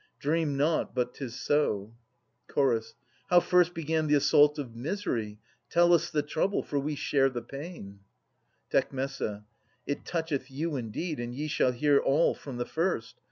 Dream 0.17 0.57
not 0.57 0.95
but 0.95 1.13
'tis 1.13 1.39
so. 1.39 1.93
Ch. 2.51 2.57
How 3.29 3.39
first 3.39 3.75
began 3.75 4.07
the 4.07 4.15
assault 4.15 4.57
of 4.57 4.75
misery? 4.75 5.37
Tell 5.69 5.93
us 5.93 6.09
the 6.09 6.23
trouble, 6.23 6.63
for 6.63 6.79
we 6.79 6.95
share 6.95 7.29
the 7.29 7.43
pain. 7.43 7.99
Tec. 8.71 8.91
It 8.95 10.03
toucheth 10.03 10.49
you 10.49 10.75
indeed, 10.75 11.19
and 11.19 11.35
ye 11.35 11.47
shall 11.47 11.71
hear 11.71 11.99
All 11.99 12.33
from 12.33 12.57
the 12.57 12.65
first. 12.65 13.13